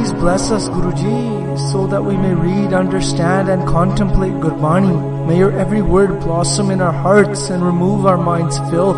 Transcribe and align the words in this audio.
please 0.00 0.12
bless 0.14 0.50
us, 0.50 0.66
Guruji, 0.70 1.58
so 1.70 1.86
that 1.86 2.02
we 2.02 2.16
may 2.16 2.32
read, 2.32 2.72
understand, 2.72 3.50
and 3.50 3.68
contemplate 3.68 4.32
Gurbani. 4.32 5.26
May 5.28 5.36
your 5.36 5.52
every 5.52 5.82
word 5.82 6.20
blossom 6.20 6.70
in 6.70 6.80
our 6.80 6.92
hearts 6.92 7.50
and 7.50 7.62
remove 7.62 8.06
our 8.06 8.16
minds' 8.16 8.58
filth. 8.70 8.96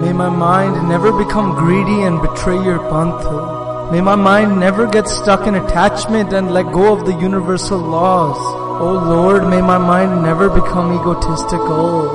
May 0.00 0.12
my 0.12 0.28
mind 0.28 0.88
never 0.88 1.12
become 1.12 1.54
greedy 1.54 2.02
and 2.02 2.20
betray 2.20 2.60
your 2.64 2.80
panth. 2.90 3.92
May 3.92 4.00
my 4.00 4.16
mind 4.16 4.58
never 4.58 4.88
get 4.88 5.06
stuck 5.06 5.46
in 5.46 5.54
attachment 5.54 6.32
and 6.32 6.52
let 6.52 6.72
go 6.72 6.94
of 6.94 7.06
the 7.06 7.14
universal 7.20 7.78
laws. 7.78 8.40
Oh 8.82 8.98
Lord, 9.14 9.48
may 9.48 9.62
my 9.62 9.78
mind 9.78 10.20
never 10.24 10.48
become 10.48 10.98
egotistical. 10.98 12.10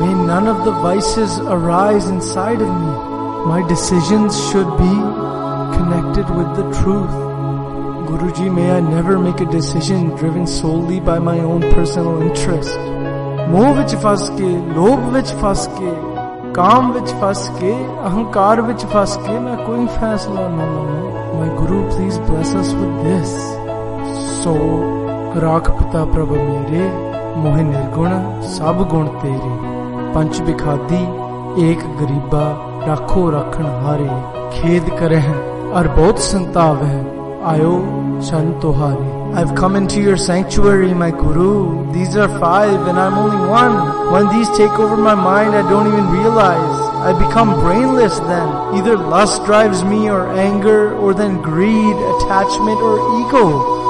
May 0.00 0.12
none 0.12 0.48
of 0.48 0.64
the 0.64 0.72
vices 0.72 1.38
arise 1.38 2.08
inside 2.08 2.62
of 2.62 2.68
me. 2.82 2.92
My 3.46 3.64
decisions 3.68 4.34
should 4.50 4.70
be 4.76 4.94
connected 5.78 6.26
with 6.34 6.50
the 6.56 6.66
truth. 6.82 7.30
Guruji, 8.10 8.52
may 8.52 8.70
I 8.72 8.80
never 8.80 9.18
make 9.18 9.40
a 9.40 9.46
decision 9.46 10.08
driven 10.16 10.44
solely 10.44 10.98
by 10.98 11.18
my 11.20 11.38
own 11.40 11.60
personal 11.64 12.22
interest. 12.22 12.78
ਮੋਹ 13.50 13.74
ਵਿੱਚ 13.74 13.94
ਫਸ 13.94 14.28
ਕੇ 14.30 14.48
ਲੋਭ 14.74 15.08
ਵਿੱਚ 15.12 15.32
ਫਸ 15.40 15.66
ਕੇ 15.78 15.92
ਕਾਮ 16.54 16.90
ਵਿੱਚ 16.92 17.12
ਫਸ 17.20 17.48
ਕੇ 17.60 17.72
ਅਹੰਕਾਰ 18.06 18.60
ਵਿੱਚ 18.60 18.84
ਫਸ 18.86 19.16
ਕੇ 19.26 19.38
ਮੈਂ 19.38 19.56
ਕੋਈ 19.56 19.86
ਫੈਸਲਾ 19.86 20.48
ਨਾ 20.48 20.64
ਲਵਾਂ 20.64 21.36
my 21.36 21.48
guru 21.56 21.82
please 21.90 22.18
bless 22.20 22.56
us 22.56 22.72
with 22.80 22.98
this. 23.04 23.36
ਸੋ 24.42 24.56
ਰਾਖ 25.40 25.70
ਪਿਤਾ 25.70 26.04
ਪ੍ਰਭ 26.04 26.32
ਮੇਰੇ 26.32 26.90
ਮੋਹਿ 27.36 27.62
ਨਿਰਗੁਣ 27.62 28.42
ਸਭ 28.48 28.82
ਗੁਣ 28.88 29.06
ਤੇਰੇ 29.22 29.54
ਪੰਚ 30.14 30.40
ਬਿਖਾਦੀ 30.42 31.04
ਏਕ 31.68 31.86
ਗਰੀਬਾ 32.00 32.44
ਰਾਖੋ 32.86 33.30
ਰੱਖਣ 33.30 33.66
ਹਾਰੇ 33.84 34.10
ਖੇਦ 34.52 34.90
ਕਰਹਿ 34.90 35.32
ਅਰ 35.80 35.88
ਬਹੁਤ 35.88 36.18
ਸੰਤਾਵ 36.18 36.84
ਹੈ 36.84 37.04
ਆਇਓ 37.44 37.99
Shantohari. 38.20 39.34
I've 39.34 39.54
come 39.54 39.76
into 39.76 40.00
your 40.00 40.16
sanctuary, 40.16 40.92
my 40.92 41.10
Guru. 41.10 41.92
These 41.92 42.16
are 42.16 42.28
five 42.38 42.86
and 42.88 42.98
I'm 42.98 43.16
only 43.18 43.40
one. 43.48 44.12
When 44.12 44.28
these 44.28 44.48
take 44.56 44.76
over 44.78 44.96
my 44.96 45.14
mind, 45.14 45.54
I 45.54 45.68
don't 45.68 45.86
even 45.86 46.10
realize. 46.10 46.76
I 47.00 47.12
become 47.16 47.58
brainless 47.60 48.18
then. 48.20 48.48
Either 48.76 48.96
lust 48.96 49.44
drives 49.44 49.84
me 49.84 50.10
or 50.10 50.30
anger 50.32 50.96
or 50.96 51.14
then 51.14 51.40
greed, 51.40 51.96
attachment 52.14 52.80
or 52.80 52.96
ego. 53.20 53.80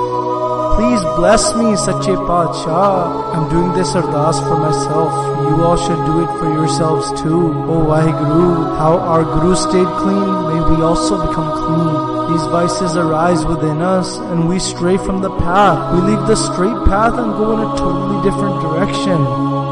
Please 0.76 1.02
bless 1.16 1.54
me, 1.54 1.76
Sache 1.76 2.14
Padshah. 2.28 3.34
I'm 3.34 3.50
doing 3.50 3.72
this 3.72 3.92
ardas 3.92 4.38
for 4.46 4.56
myself. 4.56 5.12
You 5.48 5.64
all 5.64 5.76
should 5.76 6.02
do 6.06 6.22
it 6.24 6.30
for 6.38 6.48
yourselves 6.52 7.20
too. 7.20 7.52
O 7.68 7.90
oh, 7.90 8.12
guru! 8.20 8.76
how 8.78 8.98
our 8.98 9.24
Guru 9.24 9.54
stayed 9.56 9.92
clean, 10.00 10.30
may 10.48 10.60
we 10.70 10.82
also 10.82 11.20
become 11.26 11.50
clean. 11.52 12.09
These 12.30 12.46
vices 12.46 12.96
arise 12.96 13.44
within 13.44 13.82
us 13.82 14.16
and 14.18 14.48
we 14.48 14.60
stray 14.60 14.96
from 14.98 15.20
the 15.20 15.36
path. 15.38 15.92
We 15.92 16.00
leave 16.12 16.28
the 16.28 16.36
straight 16.36 16.80
path 16.86 17.18
and 17.18 17.32
go 17.32 17.54
in 17.54 17.58
a 17.58 17.76
totally 17.76 18.22
different 18.22 18.62
direction. 18.62 19.18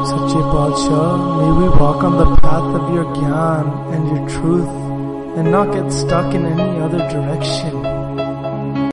Sache 0.09 0.43
Padshah, 0.51 1.39
may 1.39 1.51
we 1.61 1.69
walk 1.79 2.03
on 2.03 2.17
the 2.17 2.35
path 2.41 2.75
of 2.75 2.93
your 2.93 3.05
Gyan 3.15 3.93
and 3.93 4.03
your 4.11 4.29
truth 4.29 4.67
and 5.37 5.49
not 5.49 5.71
get 5.73 5.89
stuck 5.89 6.33
in 6.35 6.45
any 6.45 6.81
other 6.81 6.99
direction. 7.07 8.08